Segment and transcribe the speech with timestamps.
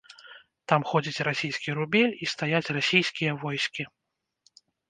[0.71, 3.83] Там ходзіць расійскі рубель і стаяць расійскія войскі.